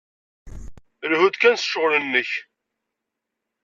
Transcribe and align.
Lhu-d 1.09 1.35
kan 1.37 1.55
s 1.57 1.63
ccɣel-nnek. 1.67 2.31